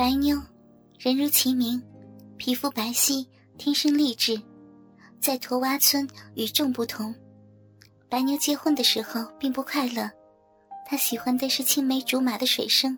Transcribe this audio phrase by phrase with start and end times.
[0.00, 0.40] 白妞，
[0.98, 1.78] 人如其名，
[2.38, 3.26] 皮肤白皙，
[3.58, 4.40] 天生丽质，
[5.20, 7.14] 在驼洼村与众不同。
[8.08, 10.10] 白妞结婚的时候并不快乐，
[10.86, 12.96] 她喜欢的是青梅竹马的水生，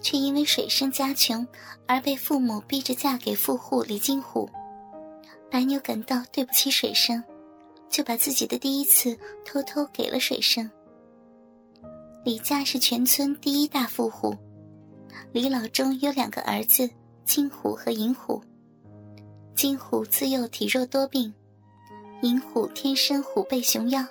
[0.00, 1.44] 却因为水生家穷
[1.88, 4.48] 而被父母逼着嫁给富户李金虎。
[5.50, 7.20] 白妞感到对不起水生，
[7.88, 10.70] 就把自己的第一次偷偷给了水生。
[12.24, 14.36] 李家是全村第一大富户，
[15.32, 16.88] 李老中有两个儿子
[17.24, 18.42] 金虎和银虎。
[19.54, 21.32] 金虎自幼体弱多病，
[22.22, 24.04] 银虎天生虎背熊腰。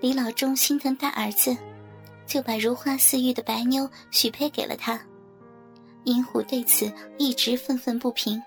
[0.00, 1.56] 李老中心疼大儿子，
[2.26, 5.00] 就把如花似玉的白妞许配给了他。
[6.04, 8.42] 银虎对此一直愤愤不平。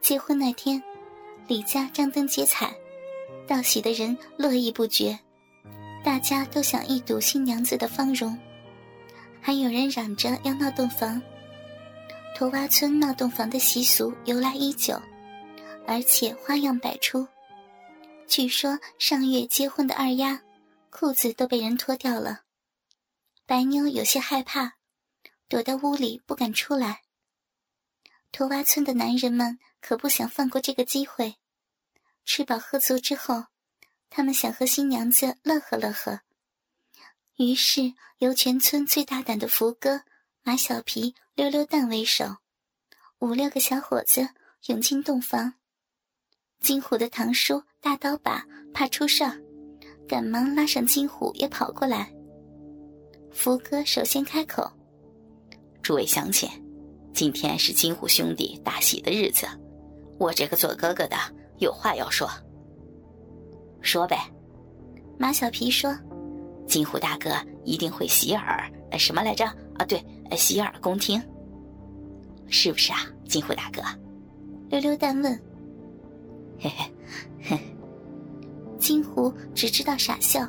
[0.00, 0.82] 结婚那天，
[1.46, 2.74] 李家张灯结彩，
[3.46, 5.18] 道喜的人络绎不绝。
[6.02, 8.38] 大家都想一睹新娘子的芳容，
[9.46, 11.20] 还有人嚷着要闹洞房。
[12.34, 14.98] 驼洼村闹洞房的习俗由来已久，
[15.86, 17.28] 而且花样百出。
[18.26, 20.40] 据说上月结婚的二丫，
[20.88, 22.44] 裤子都被人脱掉了。
[23.44, 24.76] 白妞有些害怕，
[25.46, 27.02] 躲在屋里不敢出来。
[28.32, 31.36] 驼洼村的男人们可不想放过这个机会，
[32.24, 33.44] 吃饱喝足之后。
[34.08, 36.20] 他们想和新娘子乐呵乐呵，
[37.36, 40.02] 于是由全村最大胆的福哥、
[40.44, 42.24] 马小皮、溜溜蛋为首，
[43.18, 44.28] 五六个小伙子
[44.66, 45.54] 涌进洞房。
[46.60, 49.36] 金虎的堂叔大刀把怕出事儿，
[50.08, 52.14] 赶忙拉上金虎也跑过来。
[53.32, 54.70] 福哥首先开口
[55.82, 56.48] ：“诸位乡亲，
[57.12, 59.44] 今天是金虎兄弟大喜的日子，
[60.20, 61.16] 我这个做哥哥的
[61.58, 62.30] 有话要说。”
[63.82, 64.16] 说呗，
[65.18, 65.92] 马小皮说
[66.66, 67.30] ：“金虎大哥
[67.64, 69.44] 一定会洗耳，呃什么来着？
[69.76, 70.04] 啊，对，
[70.36, 71.22] 洗耳恭听，
[72.48, 72.98] 是不是啊？
[73.28, 73.82] 金虎大哥。”
[74.70, 75.32] 溜溜蛋问。
[76.58, 76.92] 嘿嘿，
[77.42, 77.58] 嘿。
[78.78, 80.48] 金虎只知道傻笑。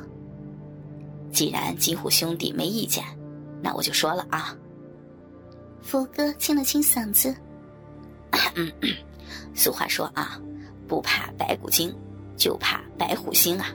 [1.30, 3.04] 既然金虎兄弟没意见，
[3.62, 4.56] 那我就说了啊。
[5.82, 7.34] 福哥清了清嗓子。
[9.54, 10.40] 俗话说啊，
[10.88, 11.94] 不怕白骨精。
[12.36, 13.68] 就怕白虎星啊！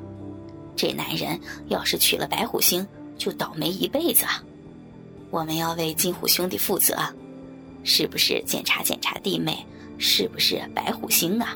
[0.82, 2.84] 这男人要是娶了白虎星，
[3.16, 4.44] 就倒霉一辈子啊！
[5.30, 6.98] 我们要为金虎兄弟负责，
[7.84, 9.64] 是不是检查检查弟妹
[10.00, 11.56] 是不是白虎星啊？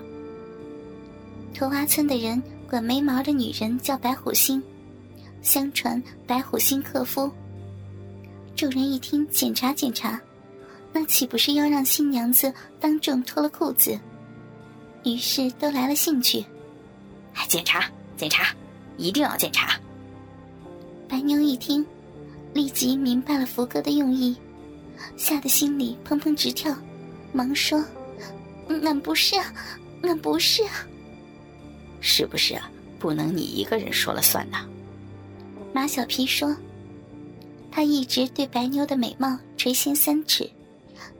[1.56, 4.62] 驼洼村的人管没毛的女人叫白虎星，
[5.42, 7.28] 相传白虎星克夫。
[8.56, 10.22] 众人一听检查检查，
[10.94, 14.00] 那岂不是要让新娘子当众脱了裤子？
[15.04, 16.46] 于是都来了兴趣。
[17.34, 18.56] 还检查，检查，
[18.98, 19.80] 一定要检查。
[21.08, 21.86] 白妞一听，
[22.54, 24.36] 立即明白了福哥的用意，
[25.18, 26.76] 吓得心里砰砰直跳，
[27.32, 27.84] 忙说
[28.84, 29.36] ：“俺不是，
[30.02, 30.64] 俺不是。”
[32.02, 32.70] 是不是啊？
[32.98, 34.66] 不能你一个人说了算呐？
[35.74, 36.56] 马小皮说
[37.70, 40.50] ：“他一直对白妞的美貌垂涎三尺，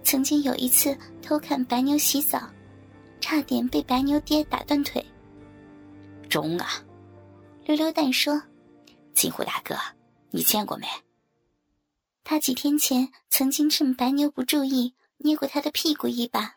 [0.04, 2.42] 曾经有一次偷看白妞洗澡，
[3.20, 5.06] 差点被白妞爹打断腿。”
[6.30, 6.68] 中啊！
[7.66, 8.40] 溜溜蛋说
[9.16, 9.76] ：“金虎大哥，
[10.30, 10.88] 你见过没？
[12.24, 16.56] 他几天前曾经趁白妞不注意捏过他的屁股一把，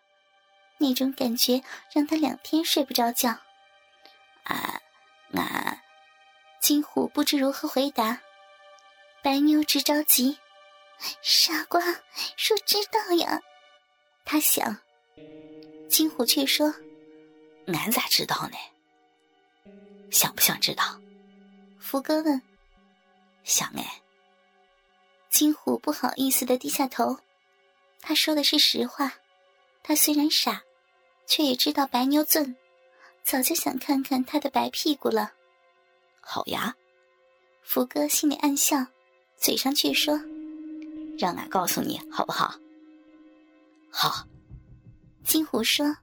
[0.77, 1.63] 那种感觉
[1.95, 3.31] 让他两天睡不着觉。”
[4.45, 4.79] 啊，
[5.31, 5.81] 那
[6.61, 8.21] 金虎不知如何回答。
[9.23, 10.37] 白妞直着急
[11.23, 11.81] ：“傻瓜，
[12.37, 13.41] 说知道呀！”
[14.27, 14.77] 他想。
[15.89, 16.75] 金虎却说
[17.73, 18.57] ：“俺咋知道呢？”
[20.11, 21.01] 想不想知道？
[21.79, 22.41] 福哥问。
[23.45, 24.03] 想哎。
[25.31, 27.17] 金虎不好意思的低下头。
[28.01, 29.13] 他说的是实话。
[29.83, 30.63] 他虽然傻，
[31.27, 32.57] 却也知道白妞俊，
[33.23, 35.33] 早就想看看他的白屁股了。
[36.21, 36.75] 好呀。
[37.63, 38.85] 福哥心里暗笑，
[39.37, 40.19] 嘴上却说
[41.19, 42.55] ：“让俺告诉你好不好？”
[43.91, 44.27] 好。
[45.25, 45.97] 金虎说。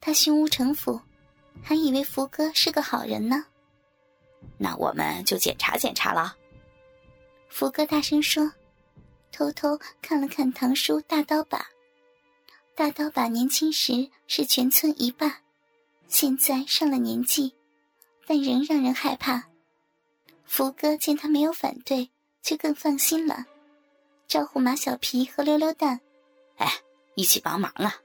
[0.00, 1.00] 他胸无城府。
[1.66, 3.46] 还以为福哥是个好人呢，
[4.58, 6.36] 那我们就检查检查了。
[7.48, 8.52] 福哥大声说，
[9.32, 11.66] 偷偷看了看堂叔大刀把。
[12.74, 15.40] 大刀把年轻时是全村一霸，
[16.06, 17.54] 现在上了年纪，
[18.26, 19.48] 但仍让人害怕。
[20.44, 22.10] 福哥见他没有反对，
[22.42, 23.46] 就更放心了，
[24.28, 26.00] 招呼马小皮和溜溜蛋
[26.58, 26.70] ：“哎，
[27.14, 27.96] 一起帮忙啊！”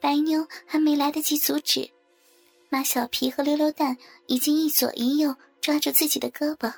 [0.00, 1.88] 白妞还没来得及阻止。
[2.70, 6.72] 马小皮和溜溜蛋已经一左一右抓住自己的胳膊，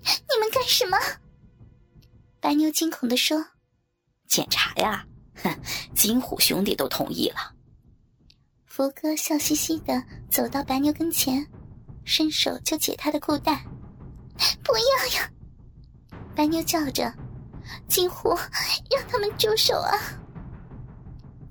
[0.00, 0.96] 你们干什么？
[2.40, 3.44] 白妞惊恐地说
[4.28, 5.04] ：“检查呀，
[5.42, 5.52] 哼，
[5.94, 7.52] 金虎兄弟都同意了。”
[8.64, 10.00] 福哥笑嘻嘻的
[10.30, 11.44] 走到白妞跟前，
[12.04, 13.64] 伸手就解她的裤带。
[14.62, 15.30] “不要呀！”
[16.36, 17.12] 白妞叫着
[17.88, 18.28] ，“金虎，
[18.88, 19.98] 让他们住手啊！”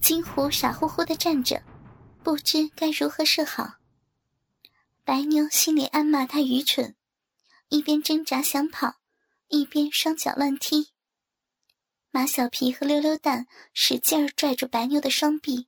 [0.02, 1.62] 金虎傻乎乎的站着，
[2.28, 3.76] 不知该如何是好。
[5.06, 6.94] 白妞心里暗骂他愚蠢，
[7.70, 8.96] 一边挣扎想跑，
[9.48, 10.90] 一边双脚乱踢。
[12.12, 15.68] 马小皮和溜溜蛋使劲儿拽住白妞的双臂，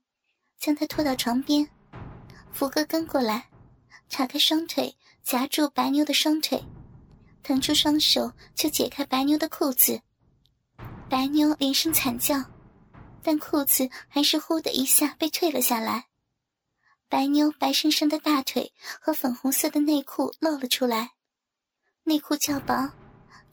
[0.58, 1.66] 将她拖到床边。
[2.52, 3.50] 福哥跟过来，
[4.10, 6.62] 叉开双腿夹住白妞的双腿，
[7.42, 10.02] 腾出双手就解开白妞的裤子。
[11.10, 12.44] 白妞连声惨叫，
[13.24, 16.09] 但裤子还是呼的一下被退了下来。
[17.10, 18.72] 白妞白生生的大腿
[19.02, 21.16] 和粉红色的内裤露了出来，
[22.04, 22.94] 内裤较薄，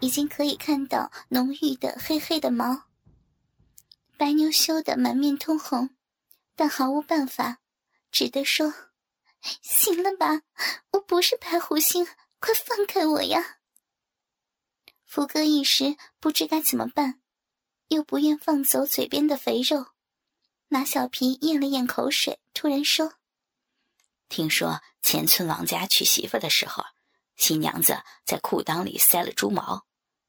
[0.01, 2.83] 已经可以看到浓郁的黑黑的毛。
[4.19, 5.89] 白妞羞得满面通红，
[6.55, 7.61] 但毫无办法，
[8.13, 8.75] 只得说
[9.63, 10.43] ：“行了吧，
[10.93, 12.07] 我不是白狐星，
[12.39, 13.57] 快放开我呀！”
[15.07, 17.23] 福哥一时不知该怎么办，
[17.89, 19.87] 又不愿放走嘴边的肥肉。
[20.69, 23.15] 马小皮咽了咽口水，突然说。
[24.29, 26.85] 听说前村王家娶媳妇的时候，
[27.37, 29.87] 新娘子在裤裆里塞了猪毛，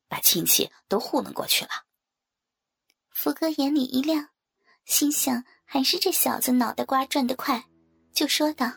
[0.08, 1.72] 把亲戚都糊弄过去了。
[3.10, 4.30] 福哥眼里一亮，
[4.86, 7.66] 心想还是这小子脑袋瓜转得快，
[8.14, 8.72] 就说道：“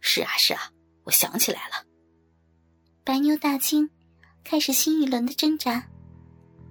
[0.00, 0.72] 是啊，是啊，
[1.04, 1.84] 我想起来了。”
[3.04, 3.88] 白妞大惊，
[4.42, 5.86] 开始新一轮的挣扎。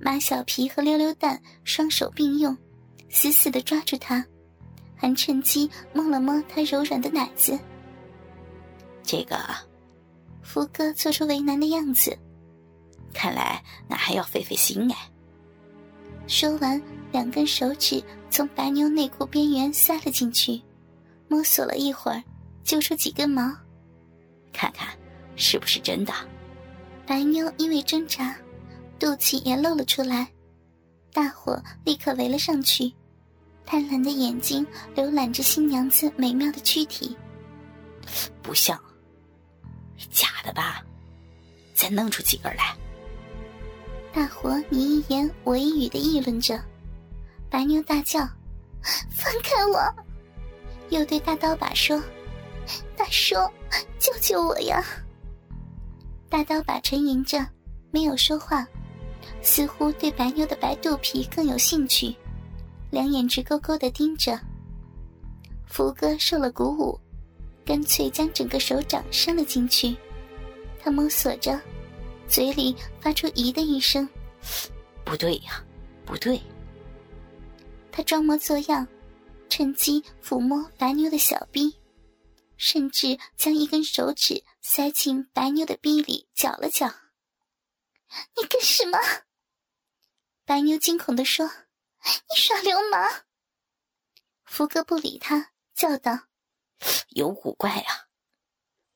[0.02, 2.56] 马小皮和溜溜蛋双手并用，
[3.10, 4.26] 死死的抓住他。
[4.96, 7.58] 还趁机摸了摸他柔软的奶子。
[9.12, 9.36] 这个，
[10.44, 12.16] 福哥做出为难的样子。
[13.12, 14.96] 看来那还要费费心哎。
[16.28, 16.80] 说完，
[17.12, 20.62] 两根手指从白妞内裤边缘塞了进去，
[21.28, 22.24] 摸索了一会儿，
[22.64, 23.52] 揪出几根毛，
[24.54, 24.88] 看看
[25.36, 26.14] 是不是真的。
[27.08, 28.38] 白妞因为挣扎，
[29.00, 30.28] 肚脐也露了出来，
[31.12, 32.94] 大伙立刻围了上去。
[33.66, 34.64] 贪婪的眼睛
[34.96, 37.18] 浏览着新娘子美妙的躯体，
[38.44, 38.80] 不像，
[40.12, 40.84] 假的吧？
[41.74, 42.76] 再弄出几根来。
[44.12, 46.60] 大伙你一言我一语的议论着，
[47.50, 48.20] 白妞大叫
[49.10, 50.06] ：“放开我！”
[50.90, 52.02] 又对大刀把说
[52.98, 53.36] ：“大叔，
[54.00, 54.84] 救救我呀！”
[56.28, 57.46] 大刀把沉吟着，
[57.92, 58.68] 没有说话，
[59.42, 62.16] 似乎对白妞的白肚皮更有兴趣。
[62.90, 64.40] 两眼直勾勾的盯着。
[65.68, 67.00] 福哥受了鼓舞，
[67.70, 69.96] 干脆将整个手掌伸了进去。
[70.82, 71.62] 他摸索着，
[72.28, 74.10] 嘴里发出“咦”的一声。
[75.06, 75.64] 不对呀，
[76.04, 76.42] 不对。
[77.92, 78.88] 他装模作样，
[79.50, 81.72] 趁机抚摸白妞的小逼，
[82.58, 86.92] 甚至将一根手指塞进白妞的逼里搅了搅。
[88.36, 88.98] 你干什么？
[90.44, 91.48] 白妞惊恐的说。
[92.02, 93.26] 你耍流氓！
[94.46, 96.18] 福哥不理他，叫道
[97.10, 98.08] ：“有古怪啊！”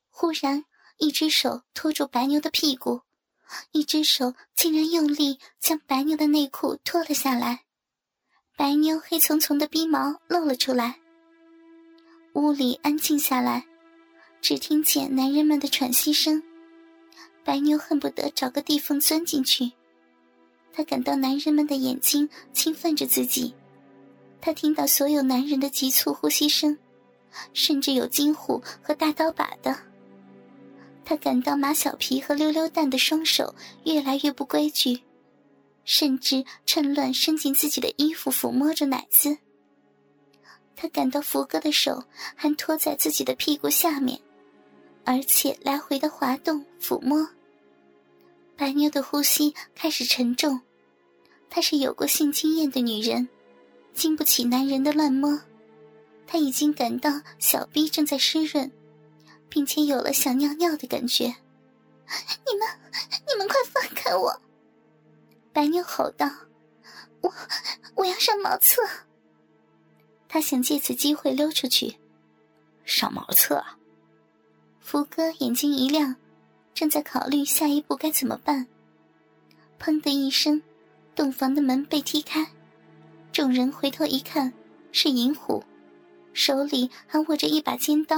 [0.09, 0.65] 忽然，
[0.97, 3.01] 一只手托住白妞的屁股，
[3.71, 7.65] 一只手竟然用力将白妞的内裤脱了下来，
[8.55, 10.99] 白妞黑丛丛的逼毛露了出来。
[12.33, 13.65] 屋里安静下来，
[14.41, 16.41] 只听见男人们的喘息声。
[17.43, 19.71] 白妞恨不得找个地缝钻进去。
[20.71, 23.53] 他感到男人们的眼睛侵犯着自己，
[24.41, 26.75] 他听到所有男人的急促呼吸声，
[27.53, 29.77] 甚至有金虎和大刀把的。
[31.05, 35.01] 他感到马小皮和溜溜蛋的双手越来越不规矩，
[35.83, 39.37] 甚至趁乱伸进自己的衣服抚摸着奶子。
[40.75, 42.03] 他感到福哥的手
[42.35, 44.19] 还拖在自己的屁股下面，
[45.03, 47.27] 而且来回的滑动抚摸。
[48.55, 50.61] 白妞的呼吸开始沉重，
[51.49, 53.27] 她是有过性经验的女人，
[53.93, 55.39] 经不起男人的乱摸。
[56.25, 58.71] 他已经感到小臂正在湿润，
[59.49, 61.25] 并且有了想尿尿的感觉。
[61.25, 62.67] 你们，
[63.27, 64.41] 你们快放开我！
[65.51, 66.29] 白妞吼道
[67.21, 67.33] ：“我，
[67.95, 68.81] 我要上茅厕。”
[70.27, 71.97] 她想借此机会溜出去。
[72.83, 73.63] 上茅厕？
[74.79, 76.15] 福哥眼睛一亮。
[76.73, 78.65] 正在考虑下一步该怎么办。
[79.79, 80.59] 砰的一声，
[81.13, 82.51] 洞房的门被踢开，
[83.31, 84.51] 众人回头一看，
[84.91, 85.63] 是银虎，
[86.33, 88.17] 手里还握着一把尖刀。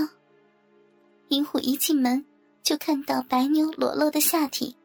[1.29, 2.25] 银虎一进门
[2.63, 4.75] 就看到白妞裸露的下体，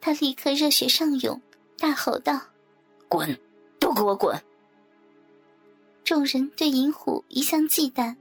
[0.00, 1.40] 他立刻热血上涌，
[1.78, 2.40] 大吼道
[3.08, 3.38] ：“滚，
[3.78, 4.40] 都给我滚！”
[6.04, 8.14] 众人对银虎一向忌惮，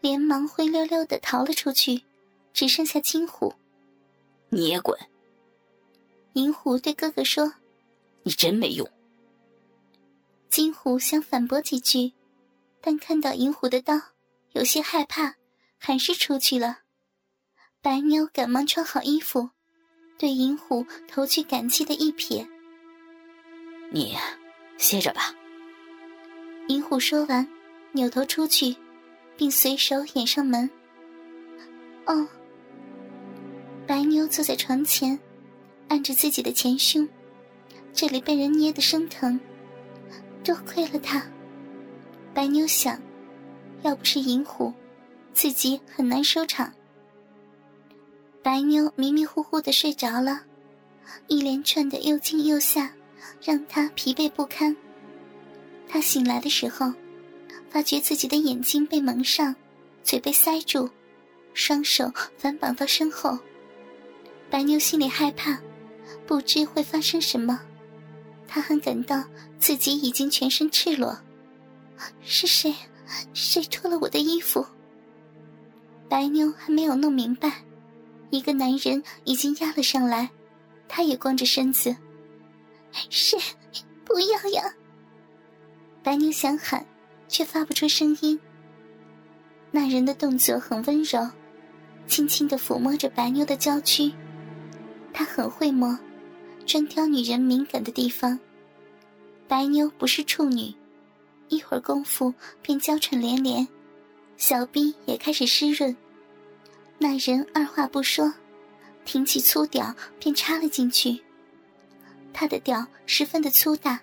[0.00, 2.02] 连忙灰溜溜的逃了出去，
[2.54, 3.54] 只剩下金虎。
[4.48, 4.98] 你也滚！
[6.32, 7.52] 银虎对哥哥说
[8.24, 8.88] ：“你真没用。”
[10.48, 12.12] 金虎想反驳几句，
[12.82, 13.94] 但看到银虎的刀，
[14.52, 15.36] 有些害怕，
[15.78, 16.80] 还是出去了。
[17.80, 19.50] 白妞赶忙穿好衣服，
[20.18, 22.46] 对银虎投去感激的一瞥
[23.90, 24.16] ：“你
[24.78, 25.32] 歇着吧。”
[26.68, 27.48] 银虎说完，
[27.92, 28.76] 扭头出去，
[29.36, 30.68] 并随手掩上门。
[32.06, 32.28] 哦。
[33.84, 35.18] 白妞坐在床前，
[35.88, 37.08] 按着自己的前胸，
[37.92, 39.38] 这里被人捏得生疼。
[40.44, 41.24] 多亏了他，
[42.34, 42.98] 白妞想，
[43.82, 44.72] 要不是银虎，
[45.34, 46.72] 自己很难收场。
[48.42, 50.40] 白妞迷迷糊糊的睡着了，
[51.28, 52.90] 一连串的又惊又吓，
[53.42, 54.74] 让她疲惫不堪。
[55.86, 56.92] 她醒来的时候，
[57.68, 59.54] 发觉自己的眼睛被蒙上，
[60.02, 60.88] 嘴被塞住，
[61.52, 63.38] 双手反绑到身后。
[64.48, 65.60] 白妞心里害怕，
[66.26, 67.60] 不知会发生什么。
[68.48, 69.22] 她还感到
[69.58, 71.16] 自己已经全身赤裸，
[72.22, 72.74] 是谁？
[73.34, 74.64] 谁脱了我的衣服？
[76.08, 77.62] 白妞还没有弄明白，
[78.30, 80.30] 一个男人已经压了上来，
[80.88, 81.94] 他也光着身子。
[83.08, 83.36] 是，
[84.04, 84.74] 不要呀！
[86.02, 86.84] 白妞想喊，
[87.28, 88.38] 却发不出声音。
[89.70, 91.28] 那人的动作很温柔，
[92.06, 94.12] 轻轻的抚摸着白妞的娇躯，
[95.12, 95.98] 他很会摸。
[96.64, 98.38] 专挑女人敏感的地方。
[99.48, 100.72] 白妞不是处女，
[101.52, 102.32] 一会儿功夫
[102.62, 103.68] 便娇喘连连，
[104.38, 105.94] 小臂也开始湿润。
[106.96, 108.32] 那人二话不说，
[109.04, 111.22] 挺起粗屌便插了进去。
[112.32, 114.00] 他的屌十分的粗大，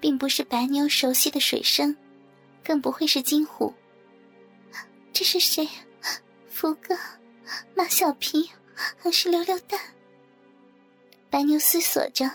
[0.00, 1.96] 并不是白妞熟悉的水声，
[2.64, 3.72] 更不会是金虎。
[5.12, 5.68] 这是谁？
[6.48, 6.98] 福哥、
[7.76, 8.50] 马小皮
[8.96, 9.78] 还是溜溜蛋？
[11.30, 12.28] 白妞思索着，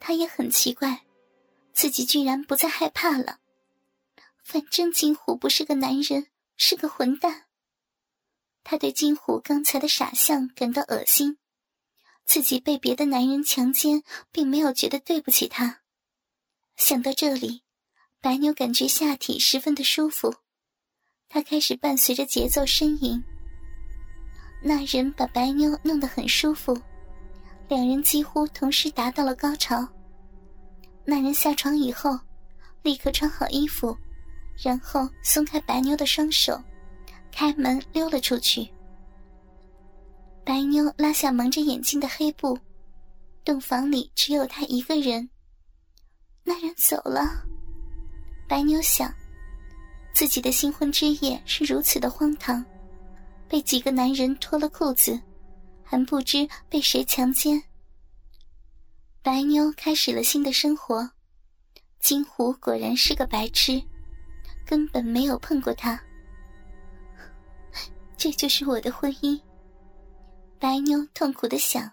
[0.00, 1.02] 她也很奇怪，
[1.74, 3.36] 自己居然不再害怕了。
[4.44, 7.46] 反正金虎不是个男人，是个混蛋。
[8.62, 11.38] 他对金虎刚才的傻相感到恶心，
[12.24, 15.80] 自己被别的男人强奸，并没有觉得对不起他。
[16.76, 17.62] 想到这里，
[18.20, 20.34] 白妞感觉下体十分的舒服，
[21.28, 23.22] 她开始伴随着节奏呻吟。
[24.62, 26.78] 那人把白妞弄得很舒服。
[27.68, 29.88] 两人几乎同时达到了高潮。
[31.04, 32.18] 那人下床以后，
[32.82, 33.96] 立刻穿好衣服，
[34.62, 36.62] 然后松开白妞的双手，
[37.32, 38.68] 开门溜了出去。
[40.44, 42.58] 白妞拉下蒙着眼睛的黑布，
[43.44, 45.28] 洞房里只有她一个人。
[46.42, 47.44] 那人走了，
[48.48, 49.12] 白妞想，
[50.12, 52.64] 自己的新婚之夜是如此的荒唐，
[53.48, 55.20] 被几个男人脱了裤子。
[55.82, 57.60] 还不知被谁强奸。
[59.22, 61.10] 白妞开始了新的生活，
[61.98, 63.82] 金虎果然是个白痴，
[64.70, 66.00] 根本没有碰过他。
[68.16, 69.36] 这就是我的婚姻。
[70.60, 71.90] 白妞痛苦的想。